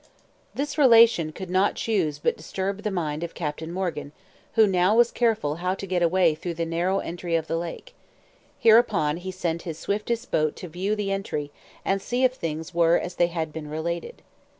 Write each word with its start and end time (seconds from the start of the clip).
This 0.55 0.79
relation 0.79 1.31
could 1.31 1.51
not 1.51 1.75
choose 1.75 2.17
but 2.17 2.35
disturb 2.35 2.81
the 2.81 2.89
mind 2.89 3.23
of 3.23 3.35
Captain 3.35 3.71
Morgan, 3.71 4.13
who 4.53 4.65
now 4.65 4.95
was 4.95 5.11
careful 5.11 5.57
how 5.57 5.75
to 5.75 5.85
get 5.85 6.01
away 6.01 6.33
through 6.33 6.55
the 6.55 6.65
narrow 6.65 6.97
entry 6.97 7.35
of 7.35 7.45
the 7.45 7.55
lake: 7.55 7.93
hereupon 8.57 9.17
he 9.17 9.29
sent 9.29 9.61
his 9.61 9.77
swiftest 9.77 10.31
boat 10.31 10.55
to 10.55 10.67
view 10.67 10.95
the 10.95 11.11
entry, 11.11 11.51
and 11.85 12.01
see 12.01 12.23
if 12.23 12.33
things 12.33 12.73
were 12.73 12.97
as 12.97 13.13
they 13.17 13.27
had 13.27 13.53
been 13.53 13.67
related. 13.69 14.23